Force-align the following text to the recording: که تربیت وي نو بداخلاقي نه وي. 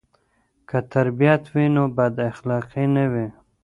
که 0.69 0.77
تربیت 0.93 1.43
وي 1.53 1.65
نو 1.75 1.83
بداخلاقي 1.97 2.85
نه 2.95 3.05
وي. 3.11 3.27